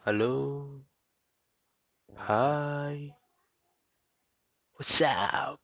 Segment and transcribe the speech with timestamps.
[0.00, 0.80] Halo,
[2.16, 3.12] hai,
[4.72, 5.60] what's up?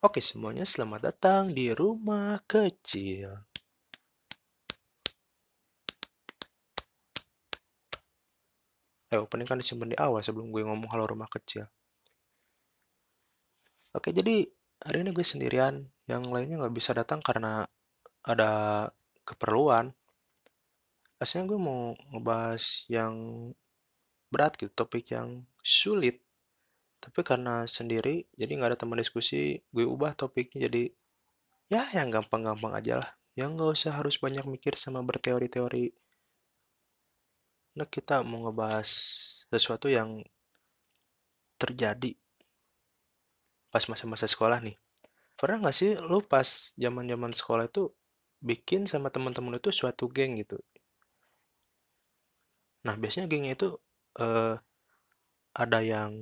[0.00, 3.36] Oke semuanya, selamat datang di rumah kecil.
[9.12, 11.68] Eh, opening kan disimpan di awal sebelum gue ngomong halo rumah kecil.
[13.92, 14.48] Oke, jadi
[14.88, 15.97] hari ini gue sendirian.
[16.08, 17.68] Yang lainnya nggak bisa datang karena
[18.24, 18.50] ada
[19.28, 19.92] keperluan.
[21.20, 23.14] Aslinya gue mau ngebahas yang
[24.32, 26.24] berat gitu, topik yang sulit.
[26.98, 30.90] Tapi karena sendiri, jadi nggak ada teman diskusi, gue ubah topiknya jadi
[31.68, 33.10] ya yang gampang-gampang aja lah.
[33.36, 35.92] Yang nggak usah harus banyak mikir sama berteori-teori.
[37.78, 38.88] Nah, kita mau ngebahas
[39.46, 40.26] sesuatu yang
[41.58, 42.18] terjadi
[43.68, 44.87] pas masa-masa sekolah nih.
[45.40, 46.48] Pernah nggak sih lu pas
[46.84, 47.82] zaman-zaman sekolah itu
[48.48, 50.56] bikin sama teman-teman itu suatu geng gitu?
[52.86, 53.68] Nah, biasanya gengnya itu
[54.22, 54.54] eh,
[55.62, 56.12] ada yang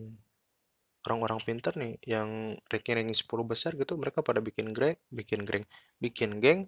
[1.06, 2.28] orang-orang pinter nih yang
[2.70, 5.64] ranking-ranking 10 besar gitu mereka pada bikin geng, bikin geng,
[6.04, 6.60] bikin geng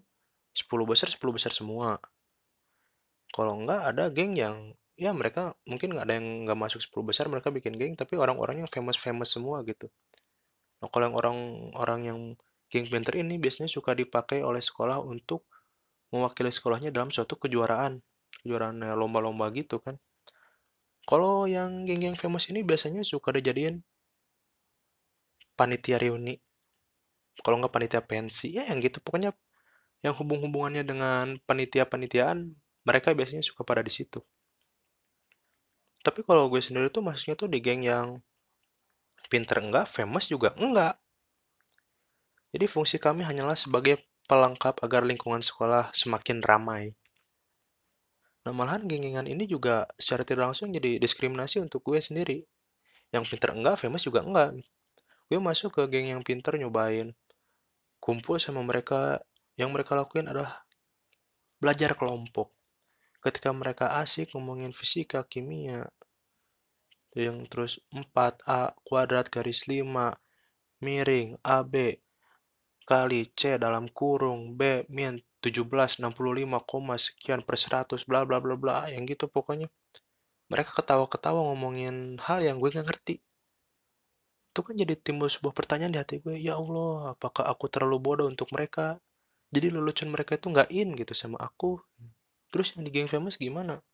[0.61, 1.91] 10 besar 10 besar semua.
[3.35, 4.57] Kalau nggak ada geng yang
[5.05, 8.57] ya mereka mungkin nggak ada yang nggak masuk 10 besar mereka bikin geng tapi orang-orang
[8.65, 9.87] yang famous-famous semua gitu.
[10.79, 12.19] Nah, kalau yang orang-orang yang
[12.71, 15.49] geng pinter ini biasanya suka dipakai oleh sekolah untuk
[16.15, 18.01] mewakili sekolahnya dalam suatu kejuaraan.
[18.45, 19.99] Kejuaraan ya, lomba-lomba gitu kan.
[21.09, 23.81] Kalau yang geng-geng famous ini biasanya suka dijadiin
[25.57, 26.37] panitia reuni.
[27.41, 29.01] Kalau nggak panitia pensi, ya yang gitu.
[29.01, 29.33] Pokoknya
[30.05, 32.55] yang hubung-hubungannya dengan panitia-panitiaan,
[32.87, 34.23] mereka biasanya suka pada di situ.
[36.05, 38.23] Tapi kalau gue sendiri tuh maksudnya tuh di geng yang
[39.29, 40.97] pinter enggak, famous juga enggak.
[42.51, 46.97] Jadi fungsi kami hanyalah sebagai pelengkap agar lingkungan sekolah semakin ramai.
[48.49, 52.49] Nah, malahan geng-gengan ini juga secara tidak langsung jadi diskriminasi untuk gue sendiri.
[53.13, 54.57] Yang pinter enggak, famous juga enggak.
[55.29, 57.13] Gue masuk ke geng yang pinter nyobain
[57.99, 59.21] kumpul sama mereka,
[59.59, 60.65] yang mereka lakuin adalah
[61.59, 62.55] belajar kelompok.
[63.19, 65.91] Ketika mereka asik ngomongin fisika, kimia,
[67.17, 69.85] yang terus 4A kuadrat garis 5
[70.85, 72.03] miring AB
[72.89, 76.09] kali C dalam kurung B min 1765,
[76.97, 79.69] sekian per 100 bla bla bla bla yang gitu pokoknya.
[80.49, 83.21] Mereka ketawa-ketawa ngomongin hal yang gue gak ngerti.
[84.51, 88.27] Itu kan jadi timbul sebuah pertanyaan di hati gue ya Allah apakah aku terlalu bodoh
[88.27, 88.97] untuk mereka?
[89.53, 91.81] Jadi lelucon mereka itu nggak in gitu sama aku.
[92.49, 93.85] Terus yang di geng famous gimana?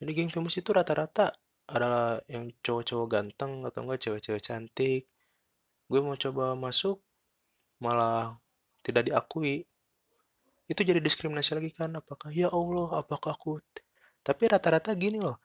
[0.00, 1.36] Yang di geng famous itu rata-rata
[1.72, 5.08] adalah yang cowok-cowok ganteng atau enggak cewek-cewek cantik
[5.88, 7.00] gue mau coba masuk
[7.80, 8.36] malah
[8.84, 9.64] tidak diakui
[10.68, 13.64] itu jadi diskriminasi lagi kan apakah ya Allah apakah aku
[14.22, 15.40] tapi rata-rata gini loh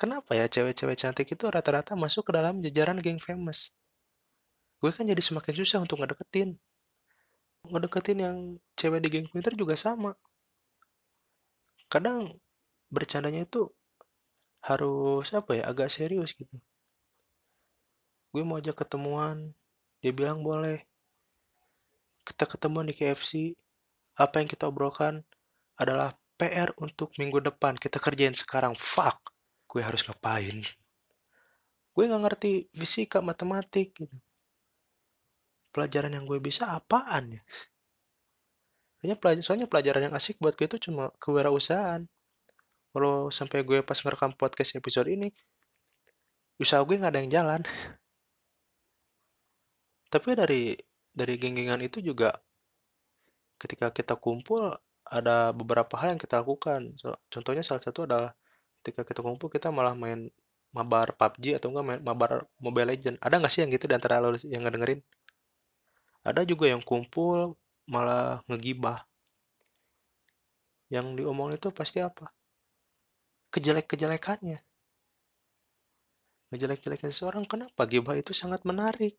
[0.00, 3.76] Kenapa ya cewek-cewek cantik itu rata-rata masuk ke dalam jajaran geng famous?
[4.80, 6.56] Gue kan jadi semakin susah untuk ngedeketin.
[7.68, 8.36] Ngedeketin yang
[8.80, 10.16] cewek di geng pinter juga sama.
[11.92, 12.32] Kadang
[12.88, 13.68] bercandanya itu
[14.60, 16.56] harus apa ya, agak serius gitu.
[18.30, 19.56] Gue mau ajak ketemuan,
[19.98, 20.86] dia bilang boleh.
[22.22, 23.58] Kita ketemuan di KFC,
[24.14, 25.24] apa yang kita obrolkan
[25.80, 27.74] adalah PR untuk minggu depan.
[27.74, 28.78] Kita kerjain sekarang.
[28.78, 29.34] Fuck,
[29.66, 30.62] gue harus ngapain?
[31.90, 34.16] Gue nggak ngerti fisika, matematik gitu.
[35.74, 37.42] Pelajaran yang gue bisa apaan ya?
[39.40, 42.04] Soalnya pelajaran, yang asik buat gue itu cuma kewirausahaan.
[42.90, 45.30] Kalau sampai gue pas ngerekam podcast episode ini,
[46.58, 47.60] usaha gue nggak ada yang jalan.
[50.12, 50.62] Tapi dari
[51.14, 52.34] dari geng-gengan itu juga
[53.60, 54.74] ketika kita kumpul
[55.06, 56.94] ada beberapa hal yang kita lakukan.
[57.30, 58.30] Contohnya salah satu adalah
[58.80, 60.30] ketika kita kumpul kita malah main
[60.70, 63.18] mabar PUBG atau enggak main mabar Mobile Legend.
[63.18, 65.02] Ada nggak sih yang gitu di antara lo yang ngedengerin?
[66.22, 67.58] Ada juga yang kumpul
[67.90, 69.02] malah ngegibah.
[70.90, 72.30] Yang diomongin itu pasti apa?
[73.50, 74.62] Kejelek-kejelekannya.
[76.50, 77.86] Ngejelek-jelekin seseorang, kenapa?
[77.86, 79.14] Gibah itu sangat menarik.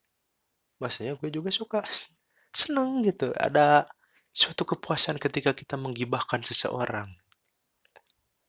[0.80, 1.80] Bahasanya gue juga suka.
[2.60, 3.32] Seneng gitu.
[3.36, 3.88] Ada
[4.32, 7.12] suatu kepuasan ketika kita menggibahkan seseorang.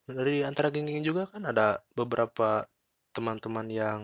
[0.07, 2.67] Dari antara geng-geng juga kan ada beberapa
[3.15, 4.01] teman-teman yang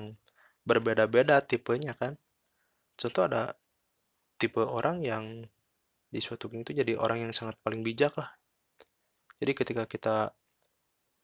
[0.62, 2.14] berbeda-beda tipenya kan.
[2.94, 3.54] Contoh ada
[4.38, 5.46] tipe orang yang
[6.08, 8.30] di suatu geng itu jadi orang yang sangat paling bijak lah.
[9.38, 10.38] Jadi ketika kita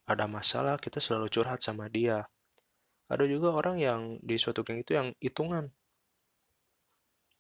[0.04, 2.28] ada masalah, kita selalu curhat sama dia.
[3.08, 5.72] Ada juga orang yang di suatu geng itu yang hitungan.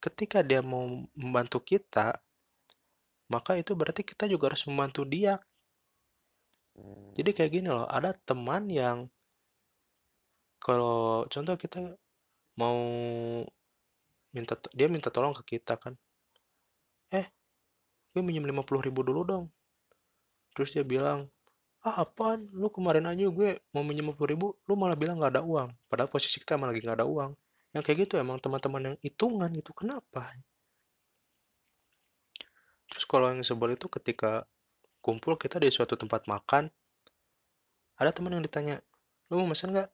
[0.00, 0.84] Ketika dia mau
[1.16, 2.20] membantu kita,
[3.32, 5.40] maka itu berarti kita juga harus membantu dia.
[7.14, 9.08] Jadi kayak gini loh, ada teman yang
[10.58, 11.96] kalau contoh kita
[12.56, 12.78] mau
[14.34, 15.94] minta dia minta tolong ke kita kan,
[17.14, 17.26] eh
[18.12, 19.44] gue minjem 50 ribu dulu dong.
[20.54, 21.30] Terus dia bilang,
[21.84, 25.42] ah apaan, lu kemarin aja gue mau minjem 50 ribu, lu malah bilang nggak ada
[25.44, 25.68] uang.
[25.88, 27.32] Padahal posisi kita malah lagi nggak ada uang.
[27.76, 30.32] Yang kayak gitu emang teman-teman yang hitungan gitu, kenapa?
[32.88, 34.48] Terus kalau yang sebel itu ketika
[35.04, 36.72] kumpul kita di suatu tempat makan,
[38.00, 38.80] ada teman yang ditanya,
[39.28, 39.90] lu mau pesan nggak?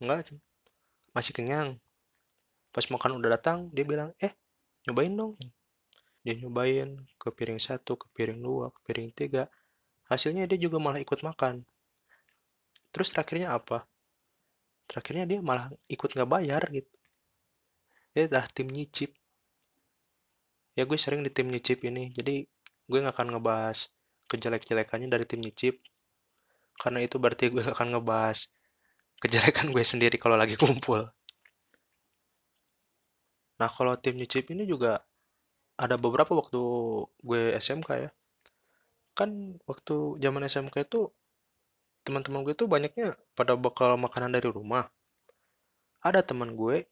[0.00, 0.18] Nggak,
[1.12, 1.76] masih kenyang.
[2.72, 4.32] Pas makan udah datang, dia bilang, eh
[4.88, 5.36] nyobain dong.
[6.24, 9.44] Dia nyobain ke piring satu, ke piring dua, ke piring tiga.
[10.12, 11.64] Hasilnya dia juga malah ikut makan.
[12.92, 13.88] Terus terakhirnya apa?
[14.84, 16.92] Terakhirnya dia malah ikut nggak bayar gitu.
[18.12, 19.16] Dia dah tim nyicip.
[20.76, 22.44] Ya gue sering di tim nyicip ini, jadi
[22.88, 23.88] gue nggak akan ngebahas
[24.28, 25.80] kejelek-jelekannya dari tim nyicip.
[26.76, 28.52] Karena itu berarti gue nggak akan ngebahas
[29.16, 31.08] kejelekan gue sendiri kalau lagi kumpul.
[33.56, 35.00] Nah, kalau tim nyicip ini juga
[35.80, 36.60] ada beberapa waktu
[37.24, 38.10] gue SMK ya.
[39.12, 41.12] Kan waktu zaman SMK itu
[42.02, 44.90] teman-teman gue tuh banyaknya pada bakal makanan dari rumah.
[46.02, 46.90] Ada teman gue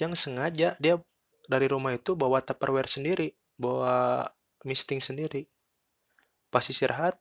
[0.00, 0.94] yang sengaja dia
[1.44, 4.24] dari rumah itu bawa Tupperware sendiri, bawa
[4.64, 5.44] misting sendiri.
[6.48, 7.20] Pas istirahat,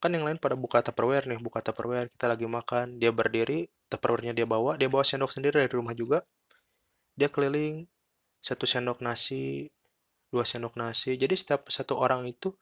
[0.00, 4.32] kan yang lain pada buka Tupperware nih, buka Tupperware, kita lagi makan, dia berdiri, Tupperware-nya
[4.32, 6.24] dia bawa, dia bawa sendok sendiri dari rumah juga.
[7.18, 7.84] Dia keliling,
[8.40, 9.68] satu sendok nasi,
[10.32, 11.14] dua sendok nasi.
[11.14, 12.54] Jadi setiap satu orang itu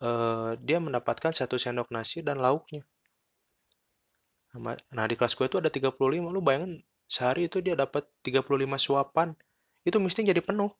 [0.00, 2.84] uh, dia mendapatkan satu sendok nasi dan lauknya.
[4.58, 5.94] Nah, di kelas gue itu ada 35.
[6.34, 8.50] Lu bayangin sehari itu dia dapat 35
[8.82, 9.28] suapan.
[9.86, 10.74] Itu misting jadi penuh.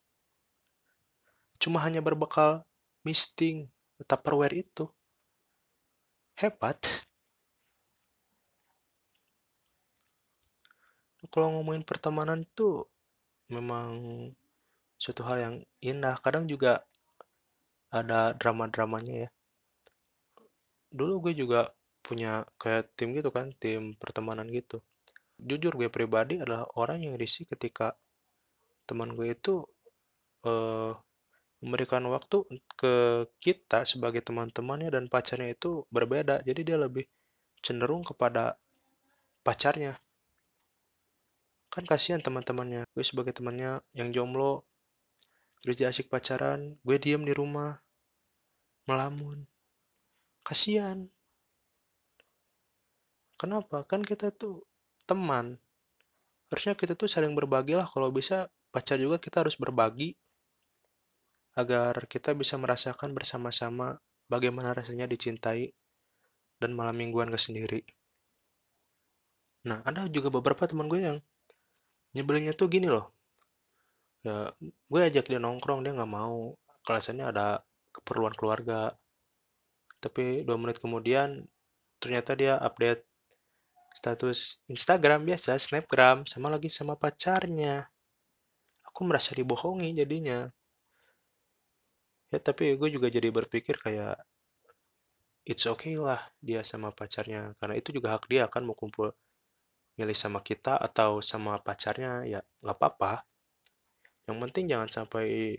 [1.62, 2.66] Cuma hanya berbekal
[3.06, 3.70] misting
[4.08, 4.88] Tupperware itu.
[6.40, 6.80] Hebat.
[11.30, 12.88] Kalau ngomongin pertemanan itu
[13.52, 13.92] memang
[14.96, 16.16] suatu hal yang indah.
[16.18, 16.82] Kadang juga
[17.90, 19.28] ada drama-dramanya ya.
[20.90, 21.70] Dulu gue juga
[22.00, 24.82] punya kayak tim gitu kan, tim pertemanan gitu.
[25.38, 27.94] Jujur gue pribadi adalah orang yang risih ketika
[28.86, 29.62] teman gue itu
[30.46, 30.92] uh,
[31.60, 32.42] memberikan waktu
[32.74, 36.40] ke kita sebagai teman-temannya dan pacarnya itu berbeda.
[36.42, 37.04] Jadi dia lebih
[37.60, 38.56] cenderung kepada
[39.44, 40.00] pacarnya.
[41.70, 42.88] Kan kasihan teman-temannya.
[42.90, 44.66] Gue sebagai temannya yang jomblo
[45.60, 47.78] terus dia asik pacaran gue diem di rumah
[48.88, 49.44] melamun.
[50.40, 51.06] Kasihan.
[53.36, 53.84] Kenapa?
[53.84, 54.64] Kan kita tuh
[55.04, 55.60] teman.
[56.50, 57.86] Harusnya kita tuh saling berbagi lah.
[57.86, 60.16] Kalau bisa pacar juga kita harus berbagi
[61.54, 65.74] agar kita bisa merasakan bersama-sama bagaimana rasanya dicintai
[66.58, 67.82] dan malam mingguan ke sendiri.
[69.66, 71.18] Nah, ada juga beberapa teman gue yang
[72.16, 73.19] nyebelinnya tuh gini loh
[74.20, 76.54] ya gue ajak dia nongkrong dia nggak mau.
[76.88, 77.46] Alasannya ada
[77.94, 78.94] keperluan keluarga.
[80.00, 81.44] Tapi dua menit kemudian
[82.00, 83.04] ternyata dia update
[83.92, 87.88] status Instagram biasa snapgram sama lagi sama pacarnya.
[88.88, 90.48] Aku merasa dibohongi jadinya.
[92.30, 94.16] Ya tapi gue juga jadi berpikir kayak
[95.44, 97.54] it's okay lah dia sama pacarnya.
[97.60, 99.12] Karena itu juga hak dia kan mau kumpul
[100.00, 103.29] milih sama kita atau sama pacarnya ya nggak apa-apa
[104.30, 105.58] yang penting jangan sampai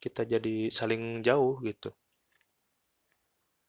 [0.00, 1.92] kita jadi saling jauh gitu.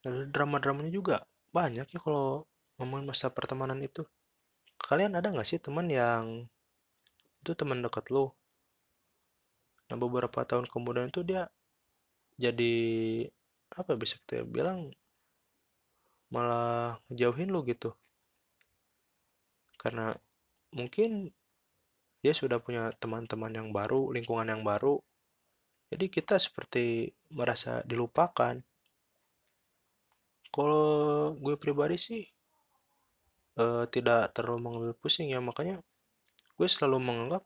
[0.08, 2.48] Drama-dramanya juga banyak ya kalau
[2.80, 4.08] ngomongin masa pertemanan itu.
[4.80, 6.48] Kalian ada nggak sih teman yang
[7.44, 8.40] itu teman dekat lo?
[9.92, 11.52] Nah beberapa tahun kemudian itu dia
[12.40, 12.74] jadi
[13.76, 14.96] apa bisa kita bilang
[16.32, 17.92] malah ngejauhin lo gitu.
[19.76, 20.16] Karena
[20.72, 21.36] mungkin
[22.22, 25.02] dia sudah punya teman-teman yang baru, lingkungan yang baru.
[25.92, 28.62] Jadi kita seperti merasa dilupakan.
[30.54, 32.24] Kalau gue pribadi sih
[33.60, 35.82] uh, tidak terlalu mengambil pusing ya, makanya
[36.56, 37.44] gue selalu menganggap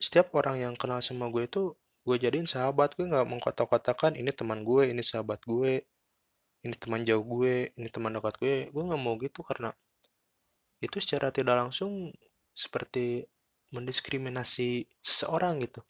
[0.00, 1.72] setiap orang yang kenal sama gue itu
[2.04, 5.84] gue jadiin sahabat gue nggak mengkotak-kotakan ini teman gue ini sahabat gue
[6.64, 9.76] ini teman jauh gue ini teman dekat gue gue nggak mau gitu karena
[10.80, 12.12] itu secara tidak langsung
[12.56, 13.28] seperti
[13.74, 15.82] mendiskriminasi seseorang gitu.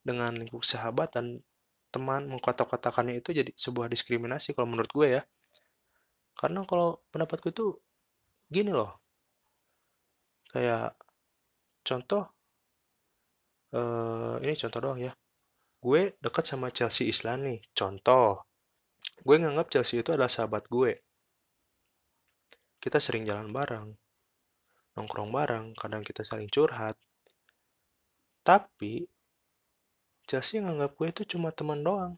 [0.00, 1.44] Dengan lingkup sahabat dan
[1.92, 5.22] teman mengkotak-kotakannya itu jadi sebuah diskriminasi kalau menurut gue ya.
[6.36, 7.76] Karena kalau pendapatku itu
[8.48, 9.00] gini loh.
[10.50, 10.96] Kayak
[11.84, 12.24] contoh
[13.76, 15.12] eh, ini contoh doang ya.
[15.80, 17.44] Gue dekat sama Chelsea Islan
[17.76, 18.48] contoh.
[19.20, 20.96] Gue nganggap Chelsea itu adalah sahabat gue.
[22.80, 23.92] Kita sering jalan bareng
[25.00, 26.98] nongkrong bareng kadang kita saling curhat
[28.46, 29.06] tapi
[30.28, 32.14] Chelsea nganggap gue itu cuma teman doang.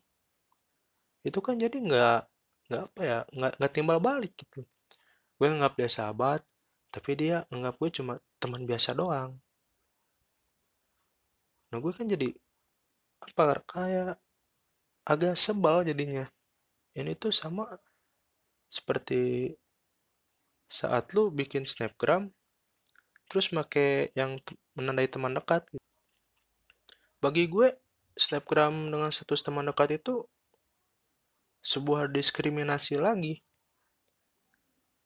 [1.24, 2.20] Itu kan jadi nggak
[2.68, 4.68] nggak apa ya nggak nggak timbal balik gitu.
[5.40, 6.40] Gue nganggap dia sahabat
[6.92, 9.40] tapi dia nganggap gue cuma teman biasa doang.
[11.72, 12.28] Nah gue kan jadi
[13.24, 14.20] apa kayak
[15.08, 16.28] agak sebal jadinya.
[16.92, 17.64] Ini tuh sama
[18.68, 19.52] seperti
[20.68, 22.32] saat lu bikin snapgram
[23.28, 24.40] terus make yang
[24.76, 25.64] menandai teman dekat
[27.22, 27.70] bagi gue
[28.18, 30.26] snapgram dengan status teman dekat itu
[31.62, 33.40] sebuah diskriminasi lagi.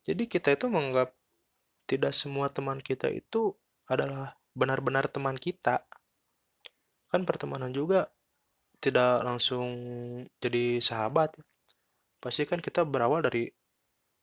[0.09, 1.13] Jadi kita itu menganggap
[1.85, 3.53] tidak semua teman kita itu
[3.87, 5.85] adalah benar-benar teman kita.
[7.13, 8.11] Kan pertemanan juga
[8.81, 9.69] tidak langsung
[10.41, 11.37] jadi sahabat.
[12.19, 13.53] Pasti kan kita berawal dari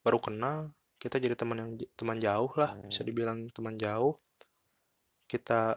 [0.04, 3.08] baru kenal kita jadi teman yang teman jauh lah bisa Hmm.
[3.12, 4.18] dibilang teman jauh.
[5.28, 5.76] Kita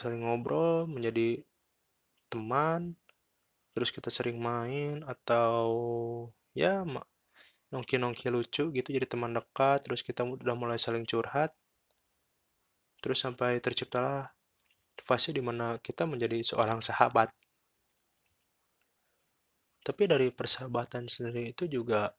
[0.00, 1.44] saling ngobrol menjadi
[2.32, 2.96] teman
[3.76, 5.68] terus kita sering main atau
[6.56, 6.80] ya
[7.70, 11.52] nongki-nongki lucu gitu jadi teman dekat terus kita udah mulai saling curhat.
[13.00, 14.32] Terus sampai terciptalah
[15.00, 17.32] fase di mana kita menjadi seorang sahabat.
[19.80, 22.12] Tapi dari persahabatan sendiri itu juga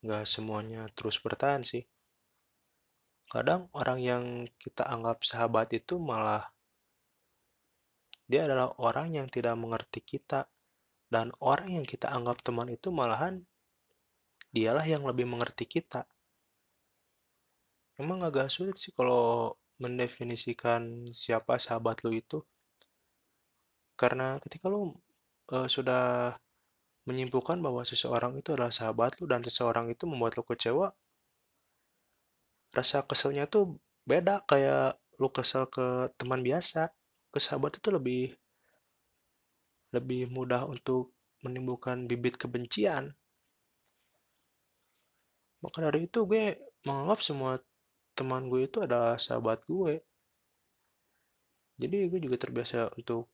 [0.00, 1.84] nggak semuanya terus bertahan sih
[3.30, 4.24] kadang orang yang
[4.58, 6.50] kita anggap sahabat itu malah
[8.30, 10.46] dia adalah orang yang tidak mengerti kita.
[11.10, 13.42] Dan orang yang kita anggap teman itu malahan
[14.54, 16.06] dialah yang lebih mengerti kita.
[17.98, 22.46] Emang agak sulit sih kalau mendefinisikan siapa sahabat lu itu.
[23.98, 24.94] Karena ketika lu
[25.50, 26.38] eh, sudah
[27.10, 30.94] menyimpulkan bahwa seseorang itu adalah sahabat lu dan seseorang itu membuat lu kecewa
[32.70, 36.90] rasa keselnya tuh beda kayak lu kesel ke teman biasa
[37.30, 38.34] ke sahabat itu lebih
[39.90, 43.14] lebih mudah untuk menimbulkan bibit kebencian.
[45.60, 47.52] Maka dari itu gue menganggap semua
[48.14, 50.00] teman gue itu adalah sahabat gue.
[51.80, 53.28] Jadi gue juga terbiasa untuk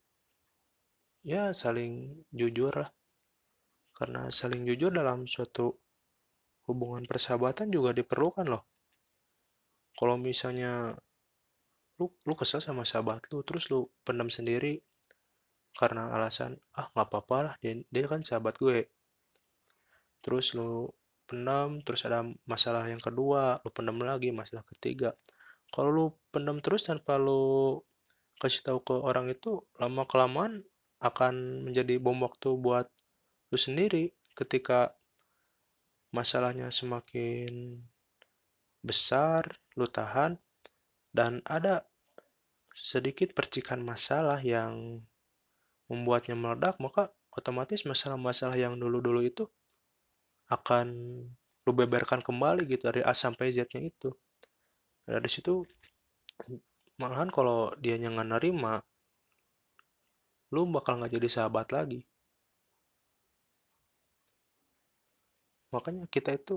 [1.22, 2.90] ya saling jujur lah.
[3.92, 5.76] Karena saling jujur dalam suatu
[6.66, 8.75] hubungan persahabatan juga diperlukan loh
[9.96, 10.94] kalau misalnya
[11.96, 14.84] lu lu kesel sama sahabat lu terus lu pendam sendiri
[15.76, 18.88] karena alasan ah nggak apa-apa lah dia, dia kan sahabat gue.
[20.20, 20.92] Terus lu
[21.28, 25.16] pendam terus ada masalah yang kedua lu pendam lagi masalah ketiga.
[25.72, 27.80] Kalau lu pendam terus tanpa lu
[28.40, 30.64] kasih tahu ke orang itu lama kelamaan
[31.00, 32.88] akan menjadi bom waktu buat
[33.52, 34.96] lu sendiri ketika
[36.12, 37.80] masalahnya semakin
[38.86, 40.38] besar lu tahan
[41.10, 41.82] dan ada
[42.76, 45.02] sedikit percikan masalah yang
[45.90, 49.44] membuatnya meledak maka otomatis masalah-masalah yang dulu-dulu itu
[50.48, 50.86] akan
[51.66, 54.14] lu beberkan kembali gitu dari A sampai Z-nya itu.
[55.06, 55.66] Nah, dari situ
[57.02, 58.78] malahan kalau dia nggak nerima,
[60.54, 62.00] lu bakal nggak jadi sahabat lagi.
[65.74, 66.56] Makanya kita itu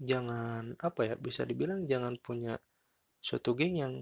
[0.00, 2.56] jangan apa ya bisa dibilang jangan punya
[3.20, 3.94] suatu geng yang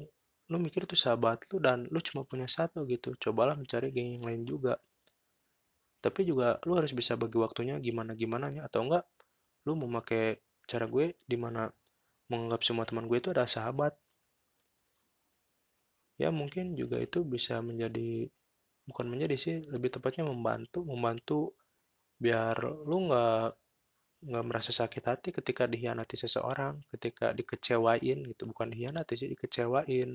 [0.49, 3.12] lu mikir itu sahabat lu dan lu cuma punya satu gitu.
[3.19, 4.81] Cobalah mencari geng yang lain juga.
[5.99, 9.05] Tapi juga lu harus bisa bagi waktunya gimana gimana nya atau enggak
[9.67, 11.69] lu mau pakai cara gue di mana
[12.31, 13.93] menganggap semua teman gue itu adalah sahabat
[16.21, 18.28] ya mungkin juga itu bisa menjadi
[18.88, 21.40] bukan menjadi sih lebih tepatnya membantu membantu
[22.19, 22.57] biar
[22.88, 23.49] lu nggak
[24.26, 28.42] nggak merasa sakit hati ketika dihianati seseorang ketika dikecewain gitu.
[28.50, 30.10] Bukan dihianati sih dikecewain.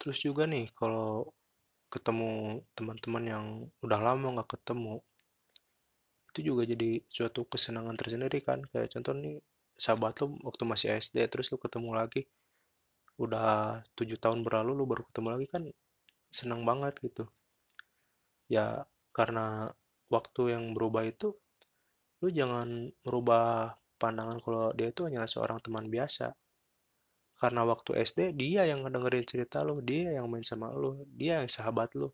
[0.00, 1.32] Terus juga nih kalau
[1.92, 2.30] ketemu
[2.76, 3.46] teman-teman yang
[3.84, 4.94] udah lama nggak ketemu
[6.34, 8.58] itu juga jadi suatu kesenangan tersendiri kan.
[8.70, 9.34] Kayak contoh nih
[9.78, 12.22] sahabat lu waktu masih SD terus lu ketemu lagi
[13.24, 15.62] udah tujuh tahun berlalu lu baru ketemu lagi kan
[16.34, 17.24] senang banget gitu.
[18.48, 19.70] Ya karena
[20.10, 21.32] waktu yang berubah itu
[22.18, 26.34] lu jangan merubah pandangan kalau dia itu hanya seorang teman biasa.
[27.34, 31.50] Karena waktu SD dia yang ngedengerin cerita lu dia yang main sama lu dia yang
[31.50, 32.10] sahabat lu.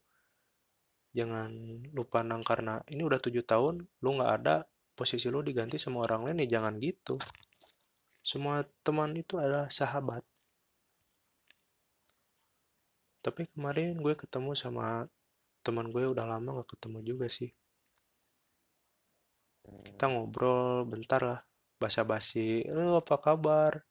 [1.17, 1.51] Jangan
[1.91, 6.29] lu pandang karena ini udah tujuh tahun lu nggak ada posisi lu diganti sama orang
[6.29, 7.17] lain ya jangan gitu.
[8.21, 10.21] Semua teman itu adalah sahabat.
[13.21, 15.05] Tapi kemarin gue ketemu sama
[15.61, 17.51] teman gue udah lama gak ketemu juga sih.
[19.87, 21.41] Kita ngobrol bentar lah
[21.81, 23.85] basa-basi lu apa kabar?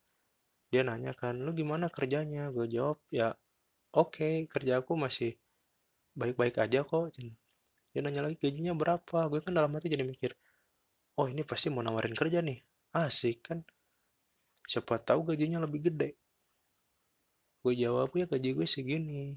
[0.69, 2.49] Dia nanya kan lu gimana kerjanya?
[2.53, 3.33] Gue jawab ya
[3.93, 5.37] oke okay, kerja aku masih
[6.17, 7.13] baik-baik aja kok.
[7.93, 9.29] Dia nanya lagi gajinya berapa?
[9.29, 10.33] Gue kan dalam hati jadi mikir
[11.19, 12.63] oh ini pasti mau nawarin kerja nih.
[12.95, 13.59] Asik kan?
[14.63, 16.15] Siapa tahu gajinya lebih gede.
[17.59, 19.35] Gue jawab ya gaji gue segini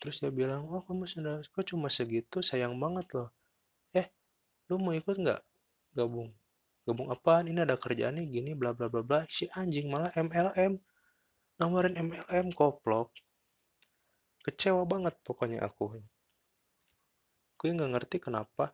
[0.00, 2.40] terus dia bilang oh kamu sudah kok cuma segitu?
[2.40, 3.30] Sayang banget loh.
[3.94, 4.08] Eh
[4.72, 5.40] lu mau ikut nggak?
[5.94, 6.32] Gabung
[6.88, 7.46] gabung apaan?
[7.52, 9.20] Ini ada kerjaan nih gini bla bla bla bla.
[9.28, 10.80] Si anjing malah MLM
[11.60, 13.12] nawarin MLM koplok.
[14.40, 16.00] Kecewa banget pokoknya aku.
[17.60, 18.72] Gue nggak ngerti kenapa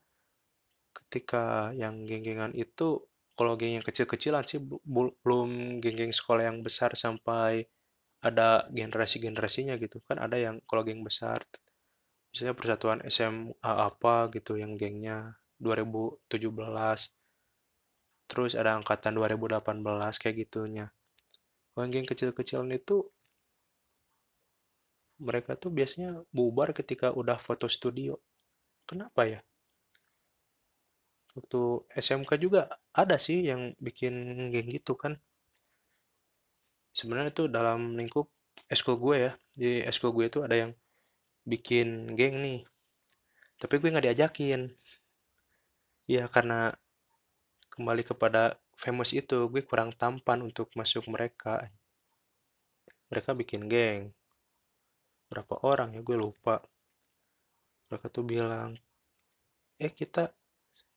[0.95, 3.05] ketika yang geng-gengan itu
[3.37, 4.63] kalau geng yang kecil-kecilan sih
[5.21, 7.69] belum geng-geng sekolah yang besar sampai
[8.23, 10.01] ada generasi-generasinya gitu.
[10.05, 11.45] Kan ada yang kalau geng besar
[12.37, 16.29] misalnya persatuan SMA apa gitu yang gengnya 2017
[18.29, 20.87] terus ada angkatan 2018 kayak gitunya.
[21.73, 23.09] Kalau geng kecil-kecilan itu
[25.17, 28.21] mereka tuh biasanya bubar ketika udah foto studio.
[28.85, 29.41] Kenapa ya?
[31.37, 35.21] Waktu SMK juga ada sih yang bikin geng gitu kan
[36.97, 38.33] sebenarnya itu dalam lingkup
[38.73, 40.73] eskul gue ya di eskul gue itu ada yang
[41.45, 42.65] bikin geng nih
[43.57, 44.69] tapi gue nggak diajakin.
[46.07, 46.77] Ya karena
[47.73, 51.73] kembali kepada famous itu gue kurang tampan untuk masuk mereka.
[53.09, 54.13] Mereka bikin geng.
[55.33, 56.61] Berapa orang ya gue lupa.
[57.89, 58.77] Mereka tuh bilang
[59.81, 60.33] eh kita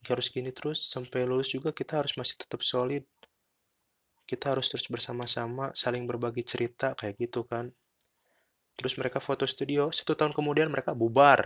[0.08, 3.03] harus gini terus sampai lulus juga kita harus masih tetap solid
[4.29, 7.74] kita harus terus bersama-sama saling berbagi cerita kayak gitu kan.
[8.77, 11.41] Terus mereka foto studio satu tahun kemudian mereka bubar.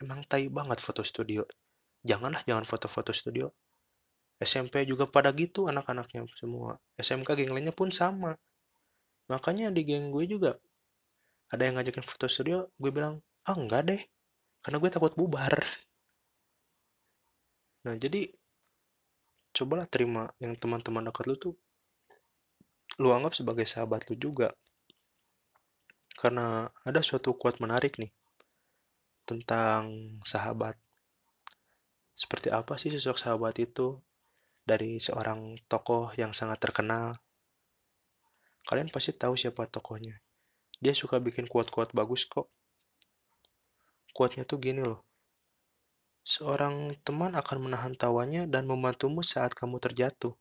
[0.00, 1.44] Emang tai banget foto studio.
[2.00, 3.52] Janganlah jangan foto-foto studio.
[4.40, 6.80] SMP juga pada gitu anak-anaknya semua.
[6.96, 8.32] SMK geng lainnya pun sama.
[9.28, 10.56] Makanya di geng gue juga
[11.52, 14.02] ada yang ngajakin foto studio gue bilang ah oh, enggak deh
[14.64, 15.60] karena gue takut bubar.
[17.84, 18.32] Nah jadi
[19.54, 21.54] cobalah terima yang teman-teman dekat lu tuh
[23.02, 24.54] lu anggap sebagai sahabat lu juga.
[26.14, 28.14] Karena ada suatu quote menarik nih
[29.26, 30.78] tentang sahabat.
[32.14, 33.98] Seperti apa sih sosok sahabat itu
[34.62, 37.18] dari seorang tokoh yang sangat terkenal?
[38.64, 40.22] Kalian pasti tahu siapa tokohnya.
[40.80, 42.48] Dia suka bikin quote-quote bagus kok.
[44.14, 45.02] Quote-nya tuh gini loh.
[46.24, 50.32] Seorang teman akan menahan tawanya dan membantumu saat kamu terjatuh.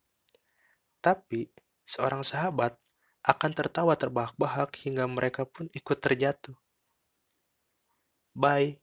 [1.04, 1.52] Tapi
[1.84, 2.76] seorang sahabat
[3.24, 6.56] akan tertawa terbahak-bahak hingga mereka pun ikut terjatuh.
[8.36, 8.76] By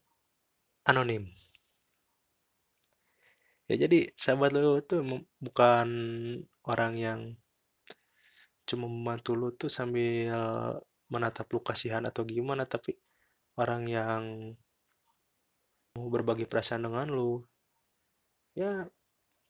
[0.87, 1.29] Anonim.
[3.69, 4.99] Ya jadi sahabat lo itu
[5.39, 5.87] bukan
[6.67, 7.19] orang yang
[8.65, 10.33] cuma membantu lo tuh sambil
[11.11, 12.95] menatap lu kasihan atau gimana, tapi
[13.59, 14.23] orang yang
[15.99, 17.43] mau berbagi perasaan dengan lu.
[18.55, 18.87] Ya,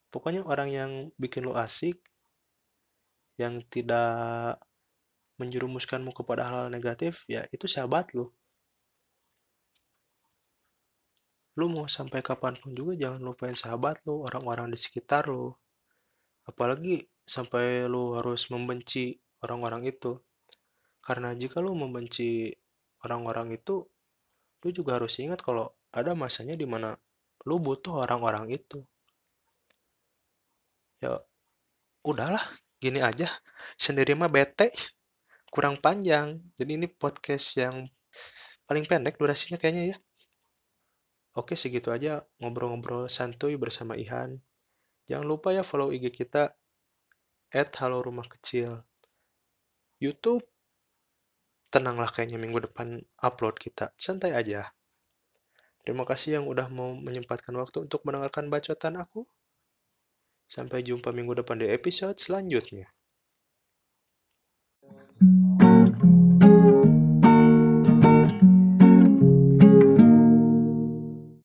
[0.10, 2.02] pokoknya orang yang bikin lu asik,
[3.41, 4.62] yang tidak
[5.41, 8.30] menjerumuskanmu kepada hal-hal negatif, ya itu sahabat lu.
[11.58, 15.51] Lu mau sampai kapan pun juga jangan lupain sahabat lu, orang-orang di sekitar lu.
[16.45, 20.21] Apalagi sampai lu harus membenci orang-orang itu.
[21.01, 22.54] Karena jika lu membenci
[23.01, 23.84] orang-orang itu,
[24.62, 26.93] lu juga harus ingat kalau ada masanya di mana
[27.49, 28.86] lu butuh orang-orang itu.
[31.01, 31.17] Ya,
[32.06, 32.45] udahlah,
[32.82, 33.30] gini aja
[33.78, 34.74] sendiri mah bete
[35.54, 36.41] kurang panjang.
[36.58, 37.86] Jadi ini podcast yang
[38.65, 39.98] paling pendek durasinya kayaknya ya.
[41.38, 44.41] Oke segitu aja ngobrol-ngobrol santuy bersama Ihan.
[45.06, 46.58] Jangan lupa ya follow IG kita
[47.52, 48.84] at halo rumah kecil.
[50.02, 50.44] YouTube
[51.70, 53.94] tenanglah kayaknya minggu depan upload kita.
[53.96, 54.74] Santai aja.
[55.86, 59.28] Terima kasih yang udah mau menyempatkan waktu untuk mendengarkan bacotan aku
[60.52, 62.92] Sampai jumpa minggu depan di episode selanjutnya.